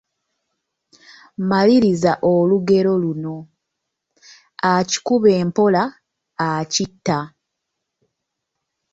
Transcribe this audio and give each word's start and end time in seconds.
Maliriza 1.49 2.11
olugero 2.33 2.93
luno: 3.03 3.35
Akikuba 4.73 5.29
empola 5.41 5.83
akitta... 6.49 7.19